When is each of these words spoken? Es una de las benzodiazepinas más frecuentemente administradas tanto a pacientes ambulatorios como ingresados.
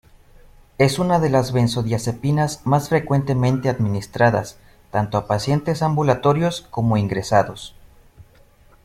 Es 0.79 0.97
una 0.97 1.19
de 1.19 1.29
las 1.29 1.51
benzodiazepinas 1.51 2.65
más 2.65 2.89
frecuentemente 2.89 3.69
administradas 3.69 4.57
tanto 4.89 5.15
a 5.19 5.27
pacientes 5.27 5.83
ambulatorios 5.83 6.65
como 6.71 6.97
ingresados. 6.97 7.75